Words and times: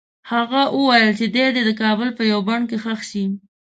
هغه 0.31 0.61
وویل 0.77 1.09
چې 1.19 1.25
دی 1.35 1.45
دې 1.55 1.61
د 1.67 1.71
کابل 1.81 2.09
په 2.17 2.23
یوه 2.31 2.43
بڼ 2.47 2.61
کې 2.69 2.77
ښخ 2.83 2.99
شي. 3.09 3.25